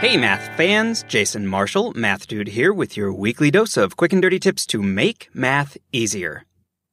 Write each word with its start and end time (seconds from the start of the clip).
Hey, 0.00 0.16
math 0.16 0.56
fans! 0.56 1.04
Jason 1.08 1.46
Marshall, 1.46 1.92
Math 1.94 2.26
Dude 2.26 2.48
here 2.48 2.72
with 2.72 2.96
your 2.96 3.12
weekly 3.12 3.50
dose 3.50 3.76
of 3.76 3.96
quick 3.96 4.12
and 4.12 4.22
dirty 4.22 4.38
tips 4.38 4.64
to 4.66 4.82
make 4.82 5.28
math 5.34 5.76
easier. 5.92 6.44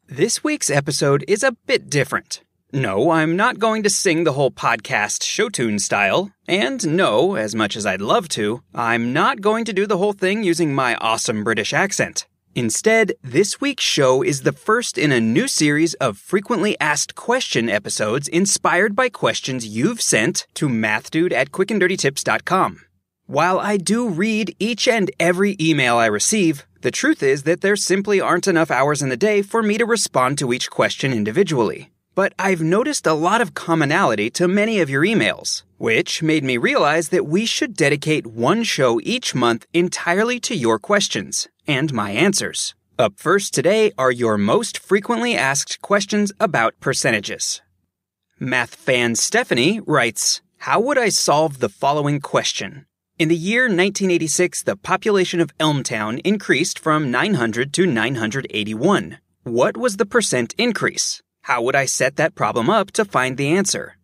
This 0.08 0.44
week's 0.44 0.70
episode 0.70 1.24
is 1.28 1.44
a 1.44 1.54
bit 1.68 1.90
different. 1.90 2.42
No, 2.74 3.12
I'm 3.12 3.38
not 3.38 3.60
going 3.60 3.84
to 3.84 3.90
sing 3.90 4.24
the 4.24 4.34
whole 4.34 4.52
podcast 4.52 5.24
show 5.24 5.48
tune 5.48 5.80
style. 5.80 6.32
And 6.48 6.98
no, 6.98 7.36
as 7.36 7.56
much 7.56 7.78
as 7.78 7.86
I'd 7.86 8.02
love 8.02 8.28
to, 8.30 8.62
I'm 8.76 9.14
not 9.14 9.40
going 9.40 9.64
to 9.66 9.74
do 9.74 9.88
the 9.88 9.98
whole 9.98 10.14
thing 10.14 10.44
using 10.44 10.76
my 10.76 10.96
awesome 10.96 11.44
British 11.44 11.74
accent. 11.74 12.26
Instead, 12.58 13.14
this 13.22 13.62
week's 13.62 13.84
show 13.84 14.24
is 14.24 14.42
the 14.42 14.52
first 14.52 14.98
in 14.98 15.12
a 15.12 15.22
new 15.22 15.48
series 15.48 15.94
of 16.06 16.18
frequently 16.18 16.76
asked 16.80 17.14
question 17.14 17.70
episodes 17.70 18.28
inspired 18.28 18.96
by 18.96 19.10
questions 19.10 19.68
you've 19.68 20.02
sent 20.02 20.48
to 20.56 20.68
mathdude 20.68 21.32
at 21.32 21.52
quickanddirtytips.com. 21.52 22.80
While 23.28 23.60
I 23.60 23.78
do 23.78 24.10
read 24.10 24.56
each 24.58 24.88
and 24.88 25.12
every 25.20 25.56
email 25.62 25.98
I 25.98 26.08
receive, 26.08 26.66
the 26.82 26.90
truth 26.90 27.22
is 27.22 27.44
that 27.44 27.62
there 27.62 27.76
simply 27.76 28.20
aren't 28.20 28.48
enough 28.48 28.72
hours 28.72 29.04
in 29.04 29.10
the 29.10 29.16
day 29.16 29.44
for 29.44 29.62
me 29.62 29.78
to 29.78 29.86
respond 29.86 30.40
to 30.40 30.52
each 30.52 30.72
question 30.72 31.14
individually. 31.14 31.92
But 32.16 32.34
I've 32.40 32.64
noticed 32.64 33.06
a 33.06 33.14
lot 33.14 33.40
of 33.40 33.54
commonality 33.54 34.32
to 34.32 34.48
many 34.48 34.80
of 34.80 34.90
your 34.90 35.04
emails, 35.04 35.62
which 35.78 36.24
made 36.24 36.44
me 36.44 36.58
realize 36.58 37.10
that 37.10 37.28
we 37.28 37.46
should 37.46 37.76
dedicate 37.76 38.26
one 38.26 38.64
show 38.64 39.00
each 39.04 39.36
month 39.36 39.68
entirely 39.76 40.40
to 40.40 40.56
your 40.56 40.80
questions 40.80 41.48
and 41.68 41.94
my 41.94 42.12
answers. 42.12 42.76
Up 43.00 43.14
first 43.18 43.54
today 43.54 43.92
are 43.98 44.12
your 44.12 44.38
most 44.38 44.80
frequently 44.80 45.36
asked 45.36 45.82
questions 45.82 46.32
about 46.40 46.80
percentages. 46.80 47.62
Math 48.40 48.76
fan 48.76 49.16
Stephanie 49.16 49.82
writes, 49.86 50.42
How 50.58 50.80
would 50.80 50.98
I 50.98 51.10
solve 51.10 51.60
the 51.60 51.70
following 51.70 52.20
question? 52.20 52.86
In 53.20 53.30
the 53.30 53.36
year 53.36 53.64
1986, 53.64 54.64
the 54.64 54.76
population 54.76 55.40
of 55.40 55.56
Elmtown 55.58 56.22
increased 56.24 56.78
from 56.78 57.10
900 57.10 57.74
to 57.74 57.86
981. 57.88 59.18
What 59.44 59.76
was 59.76 59.98
the 59.98 60.06
percent 60.06 60.54
increase? 60.58 61.22
How 61.42 61.62
would 61.62 61.76
I 61.76 61.86
set 61.86 62.16
that 62.18 62.36
problem 62.36 62.70
up 62.70 62.92
to 62.92 63.06
find 63.06 63.38
the 63.38 63.50
answer? 63.50 63.98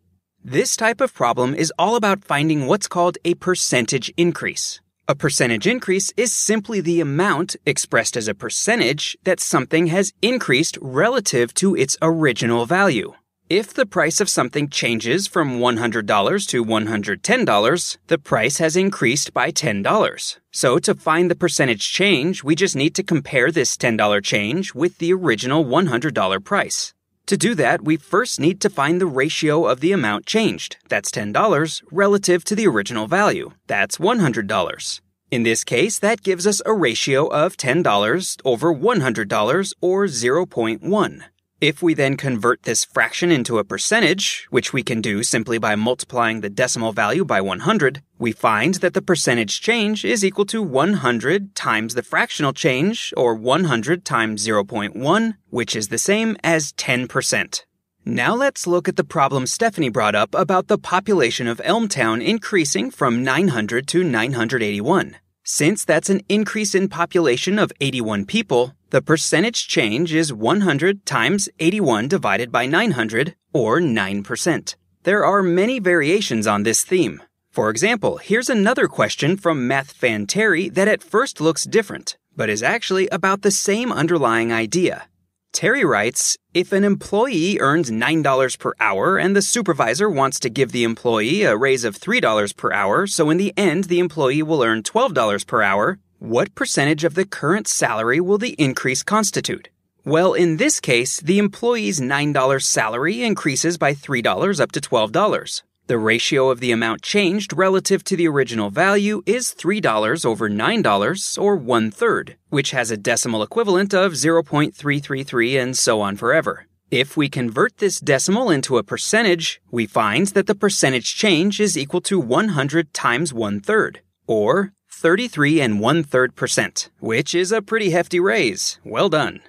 This 0.43 0.75
type 0.75 0.99
of 0.99 1.13
problem 1.13 1.53
is 1.53 1.71
all 1.77 1.95
about 1.95 2.25
finding 2.25 2.65
what's 2.65 2.87
called 2.87 3.17
a 3.23 3.35
percentage 3.35 4.11
increase. 4.17 4.81
A 5.05 5.15
percentage 5.15 5.67
increase 5.67 6.13
is 6.15 6.31
simply 6.31 6.79
the 6.79 7.01
amount, 7.01 7.57
expressed 7.65 8.15
as 8.15 8.29
a 8.29 8.33
percentage, 8.33 9.17
that 9.25 9.41
something 9.41 9.87
has 9.87 10.13
increased 10.21 10.77
relative 10.81 11.53
to 11.55 11.75
its 11.75 11.97
original 12.01 12.65
value. 12.65 13.13
If 13.49 13.73
the 13.73 13.85
price 13.85 14.21
of 14.21 14.29
something 14.29 14.69
changes 14.69 15.27
from 15.27 15.59
$100 15.59 16.47
to 16.47 16.63
$110, 16.63 17.97
the 18.07 18.17
price 18.17 18.59
has 18.59 18.77
increased 18.77 19.33
by 19.33 19.51
$10. 19.51 20.39
So 20.51 20.79
to 20.79 20.95
find 20.95 21.29
the 21.29 21.35
percentage 21.35 21.91
change, 21.91 22.41
we 22.41 22.55
just 22.55 22.73
need 22.73 22.95
to 22.95 23.03
compare 23.03 23.51
this 23.51 23.75
$10 23.75 24.23
change 24.23 24.73
with 24.73 24.99
the 24.99 25.11
original 25.11 25.65
$100 25.65 26.45
price. 26.45 26.93
To 27.27 27.37
do 27.37 27.55
that, 27.55 27.85
we 27.85 27.95
first 27.95 28.39
need 28.39 28.59
to 28.61 28.69
find 28.69 28.99
the 28.99 29.05
ratio 29.05 29.65
of 29.65 29.79
the 29.79 29.93
amount 29.93 30.25
changed, 30.25 30.77
that's 30.89 31.09
$10, 31.09 31.81
relative 31.89 32.43
to 32.43 32.55
the 32.55 32.67
original 32.67 33.07
value, 33.07 33.51
that's 33.65 33.97
$100. 33.97 34.99
In 35.31 35.43
this 35.43 35.63
case, 35.63 35.99
that 35.99 36.21
gives 36.21 36.45
us 36.45 36.61
a 36.65 36.73
ratio 36.73 37.27
of 37.27 37.55
$10 37.55 38.37
over 38.43 38.73
$100 38.73 39.73
or 39.81 40.05
0.1. 40.05 41.23
If 41.63 41.81
we 41.81 41.93
then 41.93 42.17
convert 42.17 42.63
this 42.63 42.83
fraction 42.83 43.31
into 43.31 43.57
a 43.57 43.63
percentage, 43.63 44.47
which 44.49 44.73
we 44.73 44.83
can 44.83 44.99
do 44.99 45.23
simply 45.23 45.57
by 45.57 45.75
multiplying 45.77 46.41
the 46.41 46.49
decimal 46.49 46.91
value 46.91 47.23
by 47.23 47.39
100, 47.39 48.01
we 48.19 48.33
find 48.33 48.73
that 48.81 48.93
the 48.93 49.01
percentage 49.01 49.61
change 49.61 50.03
is 50.03 50.25
equal 50.25 50.43
to 50.47 50.61
100 50.61 51.55
times 51.55 51.93
the 51.93 52.03
fractional 52.03 52.51
change, 52.51 53.13
or 53.15 53.33
100 53.33 54.03
times 54.03 54.45
0.1, 54.45 55.37
which 55.51 55.73
is 55.73 55.87
the 55.87 55.97
same 55.97 56.35
as 56.43 56.73
10%. 56.73 57.63
Now 58.03 58.35
let's 58.35 58.67
look 58.67 58.89
at 58.89 58.97
the 58.97 59.05
problem 59.05 59.47
Stephanie 59.47 59.87
brought 59.87 60.15
up 60.15 60.35
about 60.35 60.67
the 60.67 60.77
population 60.77 61.47
of 61.47 61.61
Elmtown 61.63 62.21
increasing 62.21 62.91
from 62.91 63.23
900 63.23 63.87
to 63.87 64.03
981. 64.03 65.15
Since 65.45 65.83
that's 65.83 66.09
an 66.09 66.21
increase 66.29 66.73
in 66.73 66.87
population 66.87 67.59
of 67.59 67.73
81 67.81 68.25
people, 68.25 68.73
the 68.93 69.01
percentage 69.01 69.67
change 69.67 70.13
is 70.13 70.31
100 70.31 71.03
times 71.03 71.49
81 71.59 72.07
divided 72.07 72.51
by 72.51 72.67
900, 72.67 73.35
or 73.51 73.79
9%. 73.79 74.75
There 75.01 75.25
are 75.25 75.41
many 75.41 75.79
variations 75.79 76.45
on 76.45 76.61
this 76.61 76.83
theme. 76.83 77.23
For 77.49 77.71
example, 77.71 78.17
here's 78.17 78.51
another 78.51 78.87
question 78.87 79.35
from 79.35 79.67
Math 79.67 79.93
Fan 79.93 80.27
Terry 80.27 80.69
that 80.69 80.87
at 80.87 81.01
first 81.01 81.41
looks 81.41 81.63
different, 81.63 82.17
but 82.35 82.51
is 82.51 82.61
actually 82.61 83.07
about 83.07 83.41
the 83.41 83.49
same 83.49 83.91
underlying 83.91 84.53
idea. 84.53 85.07
Terry 85.53 85.83
writes 85.83 86.37
If 86.53 86.71
an 86.71 86.83
employee 86.83 87.59
earns 87.59 87.89
$9 87.89 88.59
per 88.59 88.73
hour 88.79 89.17
and 89.17 89.35
the 89.35 89.41
supervisor 89.41 90.07
wants 90.07 90.39
to 90.41 90.51
give 90.51 90.71
the 90.71 90.83
employee 90.83 91.41
a 91.41 91.57
raise 91.57 91.83
of 91.83 91.97
$3 91.97 92.55
per 92.55 92.71
hour, 92.71 93.07
so 93.07 93.31
in 93.31 93.37
the 93.37 93.53
end 93.57 93.85
the 93.85 93.97
employee 93.97 94.43
will 94.43 94.61
earn 94.61 94.83
$12 94.83 95.47
per 95.47 95.63
hour, 95.63 95.97
what 96.23 96.55
percentage 96.55 97.03
of 97.03 97.15
the 97.15 97.25
current 97.25 97.67
salary 97.67 98.21
will 98.21 98.37
the 98.37 98.53
increase 98.53 99.03
constitute? 99.03 99.67
Well, 100.05 100.33
in 100.33 100.55
this 100.55 100.79
case, 100.79 101.19
the 101.19 101.37
employee's 101.37 101.99
$9 101.99 102.63
salary 102.63 103.21
increases 103.21 103.77
by 103.77 103.93
$3 103.93 104.61
up 104.61 104.71
to 104.71 104.79
$12. 104.79 105.63
The 105.87 105.97
ratio 105.97 106.49
of 106.49 106.61
the 106.61 106.71
amount 106.71 107.01
changed 107.01 107.51
relative 107.51 108.05
to 108.05 108.15
the 108.15 108.29
original 108.29 108.69
value 108.69 109.21
is 109.25 109.53
$3 109.53 110.25
over 110.25 110.49
$9, 110.49 111.41
or 111.41 111.57
one 111.57 111.91
third, 111.91 112.37
which 112.47 112.71
has 112.71 112.89
a 112.89 112.95
decimal 112.95 113.43
equivalent 113.43 113.93
of 113.93 114.13
0.333 114.13 115.61
and 115.61 115.77
so 115.77 115.99
on 115.99 116.15
forever. 116.15 116.67
If 116.89 117.17
we 117.17 117.27
convert 117.27 117.79
this 117.79 117.99
decimal 117.99 118.49
into 118.49 118.77
a 118.77 118.83
percentage, 118.83 119.61
we 119.71 119.85
find 119.85 120.27
that 120.27 120.47
the 120.47 120.55
percentage 120.55 121.15
change 121.15 121.59
is 121.59 121.77
equal 121.77 121.99
to 122.01 122.17
100 122.17 122.93
times 122.93 123.33
one 123.33 123.59
third, 123.59 123.99
or 124.25 124.71
33 124.93 125.59
and 125.59 125.79
one 125.79 126.03
third 126.03 126.35
percent, 126.35 126.89
which 126.99 127.35
is 127.35 127.51
a 127.51 127.61
pretty 127.61 127.89
hefty 127.89 128.19
raise. 128.19 128.79
Well 128.85 129.09
done. 129.09 129.41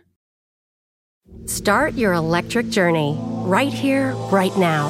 Start 1.47 1.95
your 1.95 2.13
electric 2.13 2.69
journey 2.69 3.17
right 3.45 3.73
here, 3.73 4.13
right 4.33 4.57
now. 4.57 4.89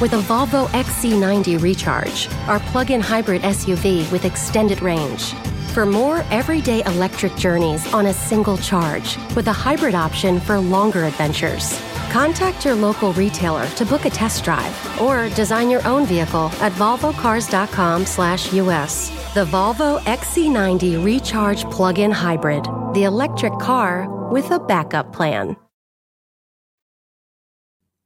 With 0.00 0.14
a 0.14 0.20
Volvo 0.20 0.66
XC90 0.68 1.60
Recharge, 1.60 2.28
our 2.48 2.58
plug 2.70 2.90
in 2.90 3.00
hybrid 3.00 3.42
SUV 3.42 4.10
with 4.10 4.24
extended 4.24 4.82
range. 4.82 5.32
For 5.74 5.86
more 5.86 6.24
everyday 6.30 6.82
electric 6.84 7.34
journeys 7.36 7.86
on 7.94 8.06
a 8.06 8.12
single 8.12 8.58
charge, 8.58 9.16
with 9.36 9.46
a 9.46 9.52
hybrid 9.52 9.94
option 9.94 10.40
for 10.40 10.58
longer 10.58 11.04
adventures. 11.04 11.80
Contact 12.12 12.64
your 12.66 12.74
local 12.74 13.14
retailer 13.14 13.66
to 13.70 13.86
book 13.86 14.04
a 14.04 14.10
test 14.10 14.44
drive 14.44 15.00
or 15.00 15.30
design 15.30 15.70
your 15.70 15.82
own 15.86 16.04
vehicle 16.04 16.50
at 16.60 16.72
volvocars.com/us. 16.72 19.10
The 19.32 19.46
Volvo 19.46 19.98
XC90 20.00 21.02
Recharge 21.02 21.64
Plug-in 21.70 22.10
Hybrid, 22.10 22.64
the 22.92 23.04
electric 23.04 23.58
car 23.58 24.06
with 24.30 24.50
a 24.50 24.60
backup 24.60 25.14
plan. 25.14 25.56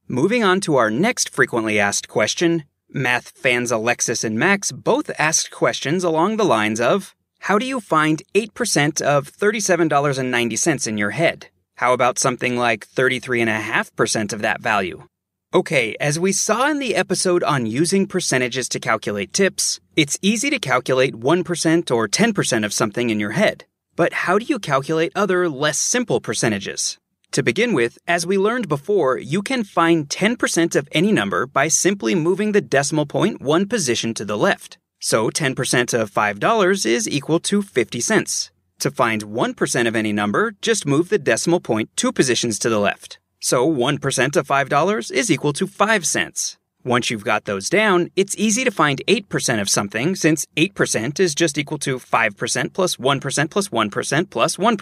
Moving 0.07 0.45
on 0.45 0.61
to 0.61 0.77
our 0.77 0.89
next 0.89 1.31
frequently 1.31 1.81
asked 1.81 2.07
question, 2.07 2.63
math 2.89 3.31
fans 3.31 3.73
Alexis 3.73 4.23
and 4.23 4.39
Max 4.39 4.71
both 4.71 5.11
asked 5.19 5.51
questions 5.51 6.05
along 6.05 6.37
the 6.37 6.45
lines 6.45 6.81
of 6.81 7.17
How 7.41 7.59
do 7.59 7.67
you 7.67 7.81
find 7.81 8.23
8% 8.35 9.03
of 9.03 9.33
$37.90 9.33 10.87
in 10.87 10.97
your 10.97 11.11
head? 11.11 11.49
How 11.77 11.93
about 11.93 12.19
something 12.19 12.57
like 12.57 12.89
33.5% 12.89 14.33
of 14.33 14.41
that 14.41 14.63
value? 14.63 15.09
Okay, 15.53 15.95
as 16.01 16.19
we 16.19 16.33
saw 16.33 16.71
in 16.71 16.79
the 16.79 16.97
episode 16.97 17.43
on 17.43 17.67
using 17.67 18.07
percentages 18.07 18.67
to 18.71 18.81
calculate 18.81 19.35
tips, 19.35 19.79
it's 19.95 20.19
easy 20.23 20.49
to 20.49 20.59
calculate 20.59 21.15
1% 21.15 21.91
or 21.91 22.09
10% 22.09 22.65
of 22.65 22.73
something 22.73 23.11
in 23.11 23.21
your 23.21 23.33
head. 23.33 23.67
But 23.95 24.15
how 24.25 24.39
do 24.39 24.47
you 24.47 24.59
calculate 24.59 25.13
other, 25.15 25.51
less 25.51 25.79
simple 25.79 26.19
percentages? 26.19 26.97
To 27.33 27.43
begin 27.43 27.75
with, 27.75 27.99
as 28.09 28.27
we 28.27 28.39
learned 28.39 28.71
before, 28.71 29.19
you 29.19 29.43
can 29.43 29.63
find 29.63 30.09
10% 30.09 30.77
of 30.77 30.89
any 30.93 31.13
number 31.13 31.47
by 31.47 31.69
simply 31.69 32.15
moving 32.15 32.53
the 32.53 32.63
decimal 32.63 33.05
point 33.05 33.43
one 33.43 33.69
position 33.69 34.15
to 34.15 34.25
the 34.25 34.39
left. 34.39 34.79
So 34.99 35.29
10% 35.29 35.93
of 35.93 36.11
$5 36.11 36.87
is 36.87 37.07
equal 37.07 37.41
to 37.41 37.61
50 37.61 38.01
cents. 38.01 38.51
To 38.81 38.91
find 38.91 39.25
1% 39.25 39.89
of 39.89 39.97
any 39.97 40.13
number, 40.13 40.53
just 40.61 40.87
move 40.87 41.09
the 41.09 41.19
decimal 41.19 41.61
point 41.61 41.89
two 41.97 42.13
positions 42.13 42.59
to 42.59 42.69
the 42.69 42.79
left. 42.79 43.19
So 43.41 43.69
1% 43.69 44.37
of 44.37 44.47
$5 44.47 45.13
is 45.13 45.31
equal 45.31 45.53
to 45.55 45.67
5 45.67 46.07
cents. 46.07 46.59
Once 46.85 47.11
you've 47.11 47.25
got 47.25 47.47
those 47.47 47.69
down, 47.69 48.11
it's 48.15 48.37
easy 48.37 48.65
to 48.65 48.71
find 48.71 49.03
8% 49.09 49.61
of 49.61 49.69
something 49.69 50.15
since 50.15 50.47
8% 50.57 51.19
is 51.19 51.35
just 51.35 51.59
equal 51.59 51.79
to 51.79 51.99
5% 51.99 52.73
plus 52.73 52.99
1 52.99 53.21
plus 53.21 53.73
1 53.73 53.91
plus 54.31 54.59
1. 54.59 54.77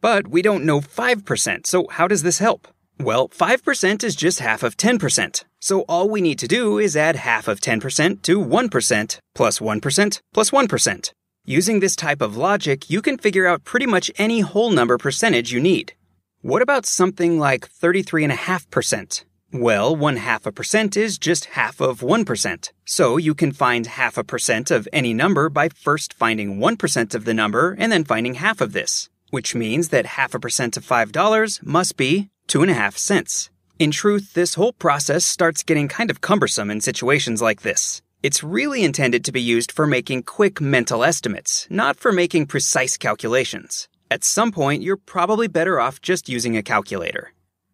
But 0.00 0.28
we 0.28 0.42
don't 0.42 0.64
know 0.64 0.80
5%, 0.80 1.66
so 1.66 1.86
how 1.92 2.08
does 2.08 2.22
this 2.22 2.38
help? 2.38 2.68
Well, 2.98 3.28
5% 3.28 4.04
is 4.04 4.16
just 4.16 4.40
half 4.40 4.62
of 4.62 4.76
10%. 4.76 5.44
So 5.60 5.82
all 5.82 6.08
we 6.08 6.20
need 6.20 6.38
to 6.40 6.48
do 6.48 6.78
is 6.78 6.96
add 6.96 7.16
half 7.16 7.48
of 7.48 7.60
10% 7.60 8.22
to 8.22 8.38
1% 8.38 9.18
plus 9.34 9.60
1 9.60 9.80
plus 9.80 10.52
1. 10.52 10.68
Using 11.44 11.80
this 11.80 11.96
type 11.96 12.20
of 12.20 12.36
logic, 12.36 12.88
you 12.88 13.02
can 13.02 13.18
figure 13.18 13.46
out 13.46 13.64
pretty 13.64 13.86
much 13.86 14.10
any 14.16 14.40
whole 14.40 14.70
number 14.70 14.98
percentage 14.98 15.52
you 15.52 15.60
need. 15.60 15.92
What 16.40 16.62
about 16.62 16.86
something 16.86 17.38
like 17.38 17.68
33.5%? 17.68 19.24
Well, 19.52 19.94
one 19.94 20.16
half 20.16 20.46
a 20.46 20.52
percent 20.52 20.96
is 20.96 21.18
just 21.18 21.56
half 21.56 21.80
of 21.80 22.00
1%. 22.00 22.70
So 22.84 23.16
you 23.16 23.34
can 23.34 23.52
find 23.52 23.86
half 23.86 24.16
a 24.16 24.24
percent 24.24 24.70
of 24.70 24.88
any 24.92 25.12
number 25.12 25.48
by 25.48 25.68
first 25.68 26.14
finding 26.14 26.58
1% 26.58 27.14
of 27.14 27.24
the 27.24 27.34
number 27.34 27.76
and 27.78 27.92
then 27.92 28.04
finding 28.04 28.34
half 28.34 28.60
of 28.60 28.72
this 28.72 29.10
which 29.32 29.54
means 29.54 29.88
that 29.88 30.14
half 30.18 30.34
a 30.34 30.38
percent 30.38 30.76
of 30.76 30.84
$5 30.84 31.66
must 31.66 31.96
be 31.96 32.28
two 32.46 32.60
and 32.60 32.70
a 32.70 32.74
half 32.74 32.98
cents. 32.98 33.48
In 33.78 33.90
truth, 33.90 34.34
this 34.34 34.54
whole 34.54 34.74
process 34.74 35.24
starts 35.24 35.62
getting 35.62 35.88
kind 35.88 36.10
of 36.10 36.20
cumbersome 36.20 36.70
in 36.70 36.82
situations 36.82 37.40
like 37.40 37.62
this. 37.62 38.02
It's 38.22 38.44
really 38.44 38.84
intended 38.84 39.24
to 39.24 39.32
be 39.32 39.42
used 39.42 39.72
for 39.72 39.84
making 39.84 40.22
quick 40.22 40.60
mental 40.60 41.02
estimates, 41.02 41.66
not 41.68 41.96
for 41.96 42.12
making 42.12 42.46
precise 42.46 42.96
calculations. 42.96 43.88
At 44.12 44.22
some 44.22 44.52
point, 44.52 44.84
you're 44.84 44.96
probably 44.96 45.48
better 45.48 45.80
off 45.80 46.00
just 46.00 46.28
using 46.28 46.56
a 46.56 46.62
calculator. 46.62 47.32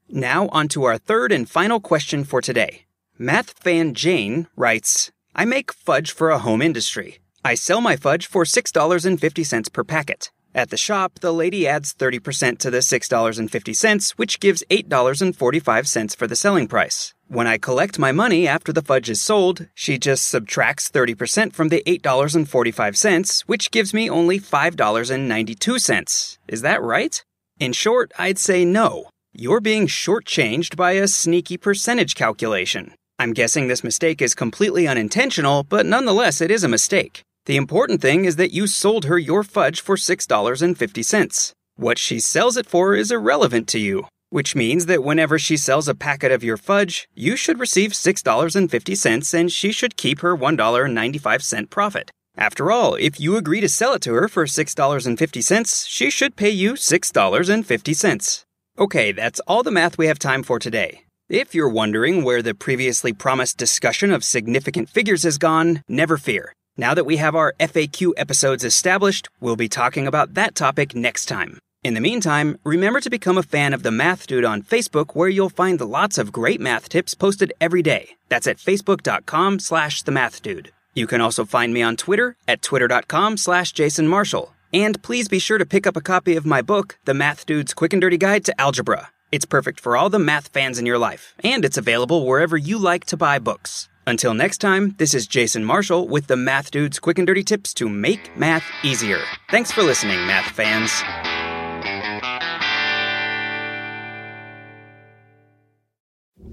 Now, 0.09 0.49
on 0.49 0.69
to 0.69 0.85
our 0.85 0.97
third 0.97 1.33
and 1.33 1.47
final 1.47 1.81
question 1.81 2.25
for 2.25 2.41
today. 2.41 2.87
Math 3.19 3.51
fan 3.63 3.93
Jane 3.93 4.47
writes 4.57 5.13
I 5.35 5.45
make 5.45 5.71
fudge 5.71 6.13
for 6.13 6.31
a 6.31 6.39
home 6.39 6.63
industry. 6.63 7.19
I 7.45 7.55
sell 7.55 7.83
my 7.83 7.97
fudge 7.97 8.27
for 8.27 8.45
$6.50 8.45 9.73
per 9.75 9.85
packet. 9.85 10.31
At 10.55 10.71
the 10.71 10.77
shop, 10.77 11.21
the 11.21 11.33
lady 11.33 11.69
adds 11.69 11.93
30% 11.95 12.59
to 12.59 12.71
the 12.71 12.79
$6.50, 12.79 14.11
which 14.13 14.41
gives 14.41 14.65
$8.45 14.71 16.17
for 16.17 16.27
the 16.27 16.37
selling 16.37 16.67
price. 16.67 17.15
When 17.29 17.47
I 17.47 17.59
collect 17.59 17.99
my 17.99 18.13
money 18.13 18.49
after 18.49 18.73
the 18.73 18.81
fudge 18.83 19.11
is 19.11 19.21
sold, 19.21 19.67
she 19.75 19.99
just 19.99 20.25
subtracts 20.25 20.91
30% 20.91 21.53
from 21.53 21.69
the 21.69 21.83
$8.45, 21.87 23.43
which 23.43 23.71
gives 23.71 23.93
me 23.93 24.09
only 24.09 24.41
$5.92. 24.41 26.39
Is 26.49 26.63
that 26.63 26.83
right? 26.83 27.23
In 27.61 27.73
short, 27.73 28.13
I'd 28.19 28.39
say 28.39 28.65
no. 28.65 29.11
You're 29.35 29.61
being 29.61 29.87
shortchanged 29.87 30.77
by 30.77 30.93
a 30.93 31.07
sneaky 31.07 31.59
percentage 31.59 32.15
calculation. 32.15 32.95
I'm 33.19 33.35
guessing 33.35 33.69
this 33.69 33.85
mistake 33.85 34.23
is 34.23 34.35
completely 34.35 34.89
unintentional, 34.89 35.65
but 35.65 35.85
nonetheless, 35.85 36.41
it 36.41 36.51
is 36.51 36.65
a 36.65 36.69
mistake. 36.69 37.25
The 37.49 37.57
important 37.57 38.03
thing 38.03 38.27
is 38.27 38.37
that 38.37 38.53
you 38.53 38.67
sold 38.67 39.07
her 39.07 39.19
your 39.19 39.43
fudge 39.43 39.81
for 39.81 39.97
$6.50. 39.97 41.53
What 41.77 41.99
she 41.99 42.21
sells 42.21 42.59
it 42.59 42.67
for 42.67 42.95
is 42.95 43.11
irrelevant 43.11 43.69
to 43.69 43.79
you, 43.79 44.07
which 44.29 44.55
means 44.55 44.85
that 44.85 45.03
whenever 45.03 45.39
she 45.39 45.57
sells 45.57 45.89
a 45.89 45.95
packet 45.95 46.31
of 46.31 46.45
your 46.45 46.59
fudge, 46.59 47.09
you 47.15 47.37
should 47.37 47.59
receive 47.59 47.93
$6.50 47.93 49.33
and 49.33 49.51
she 49.51 49.73
should 49.73 49.97
keep 49.97 50.21
her 50.21 50.37
$1.95 50.37 51.71
profit. 51.71 52.11
After 52.37 52.71
all, 52.71 52.97
if 52.97 53.19
you 53.19 53.39
agree 53.39 53.63
to 53.63 53.69
sell 53.71 53.95
it 53.95 54.03
to 54.03 54.13
her 54.13 54.29
for 54.29 54.45
$6.50, 54.45 55.89
she 55.89 56.11
should 56.11 56.37
pay 56.37 56.51
you 56.51 56.75
$6.50. 56.75 58.45
Okay, 58.79 59.13
that's 59.13 59.41
all 59.47 59.63
the 59.63 59.71
math 59.71 59.97
we 59.97 60.09
have 60.09 60.19
time 60.19 60.43
for 60.43 60.59
today. 60.59 61.05
If 61.31 61.55
you're 61.55 61.71
wondering 61.71 62.25
where 62.25 62.43
the 62.43 62.53
previously 62.53 63.15
promised 63.15 63.57
discussion 63.57 64.13
of 64.13 64.23
significant 64.23 64.91
figures 64.91 65.23
has 65.23 65.39
gone, 65.39 65.83
never 65.89 66.19
fear. 66.19 66.53
Now 66.79 66.95
that 66.95 67.07
we 67.07 67.17
have 67.17 67.35
our 67.35 67.55
FAQ 67.59 68.13
episodes 68.17 68.63
established, 68.63 69.29
we'll 69.41 69.57
be 69.57 69.69
talking 69.69 70.07
about 70.07 70.35
that 70.35 70.55
topic 70.55 70.95
next 70.95 71.27
time. 71.27 71.59
In 71.83 71.95
the 71.95 72.01
meantime, 72.01 72.57
remember 72.63 73.01
to 73.01 73.11
become 73.11 73.37
a 73.37 73.43
fan 73.43 73.75
of 73.75 73.83
the 73.83 73.91
Math 73.91 74.29
Dude 74.29 74.45
on 74.45 74.63
Facebook 74.63 75.17
where 75.17 75.29
you'll 75.29 75.49
find 75.49 75.81
lots 75.81 76.19
of 76.19 76.31
great 76.31 76.61
math 76.61 76.89
tips 76.89 77.15
posted 77.15 77.53
every 77.61 77.83
day. 77.83 78.11
That's 78.29 78.47
at 78.47 78.59
facebook.com 78.59 79.59
slash 79.59 80.03
the 80.03 80.13
math 80.13 80.41
dude. 80.41 80.71
You 80.95 81.09
can 81.09 81.21
also 81.21 81.45
find 81.45 81.75
me 81.75 81.83
on 81.83 81.97
Twitter 81.97 82.37
at 82.47 82.63
twitter.com 82.63 83.39
slash 83.39 83.73
Jason 83.73 84.07
Marshall. 84.07 84.55
And 84.73 85.03
please 85.03 85.27
be 85.27 85.41
sure 85.41 85.59
to 85.59 85.67
pick 85.67 85.85
up 85.85 85.97
a 85.97 86.01
copy 86.01 86.37
of 86.37 86.47
my 86.47 86.63
book, 86.63 86.97
The 87.07 87.15
Math 87.15 87.45
Dude's 87.45 87.75
Quick 87.75 87.93
and 87.93 88.01
Dirty 88.01 88.19
Guide 88.19 88.45
to 88.45 88.61
Algebra. 88.61 89.09
It's 89.33 89.47
perfect 89.47 89.81
for 89.81 89.97
all 89.97 90.11
the 90.11 90.21
math 90.21 90.49
fans 90.49 90.79
in 90.79 90.87
your 90.87 90.99
life, 90.99 91.35
and 91.43 91.65
it's 91.65 91.77
available 91.77 92.25
wherever 92.25 92.57
you 92.57 92.79
like 92.79 93.05
to 93.07 93.17
buy 93.17 93.41
books. 93.41 93.89
Until 94.09 94.33
next 94.33 94.63
time, 94.63 94.95
this 94.97 95.13
is 95.13 95.27
Jason 95.27 95.63
Marshall 95.67 96.09
with 96.09 96.29
the 96.29 96.37
Math 96.37 96.71
Dude's 96.71 96.99
quick 96.99 97.19
and 97.19 97.27
dirty 97.27 97.45
tips 97.45 97.75
to 97.75 97.91
make 97.91 98.35
math 98.39 98.65
easier. 98.83 99.21
Thanks 99.51 99.71
for 99.71 99.83
listening, 99.83 100.27
math 100.27 100.51
fans. 100.51 100.91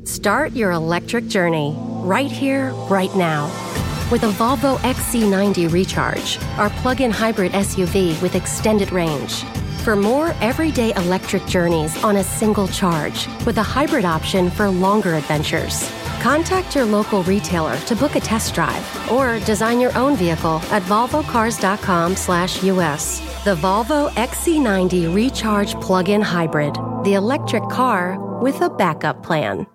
Start 0.03 0.51
your 0.51 0.71
electric 0.71 1.29
journey 1.29 1.73
right 2.03 2.29
here, 2.29 2.71
right 2.89 3.15
now. 3.15 3.45
With 4.11 4.23
a 4.23 4.31
Volvo 4.31 4.75
XC90 4.79 5.71
Recharge, 5.71 6.37
our 6.57 6.69
plug 6.81 6.99
in 6.99 7.09
hybrid 7.09 7.53
SUV 7.53 8.21
with 8.21 8.35
extended 8.35 8.91
range. 8.91 9.45
For 9.85 9.95
more 9.95 10.35
everyday 10.41 10.93
electric 10.95 11.45
journeys 11.45 12.03
on 12.03 12.17
a 12.17 12.23
single 12.25 12.67
charge, 12.67 13.27
with 13.45 13.57
a 13.59 13.63
hybrid 13.63 14.03
option 14.03 14.49
for 14.49 14.67
longer 14.67 15.13
adventures. 15.13 15.89
Contact 16.25 16.73
your 16.73 16.85
local 16.85 17.21
retailer 17.21 17.77
to 17.81 17.95
book 17.95 18.15
a 18.15 18.19
test 18.19 18.55
drive 18.55 19.11
or 19.11 19.37
design 19.41 19.79
your 19.79 19.95
own 19.95 20.15
vehicle 20.15 20.59
at 20.71 20.81
volvocars.com/us. 20.81 23.19
The 23.43 23.55
Volvo 23.55 24.11
XC90 24.15 25.13
Recharge 25.13 25.79
Plug-in 25.79 26.23
Hybrid, 26.23 26.79
the 27.03 27.13
electric 27.13 27.69
car 27.69 28.17
with 28.41 28.61
a 28.61 28.71
backup 28.71 29.21
plan. 29.21 29.67